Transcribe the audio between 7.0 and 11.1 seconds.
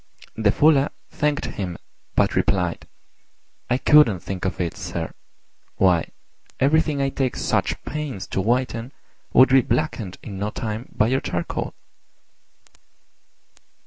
take such pains to whiten would be blackened in no time by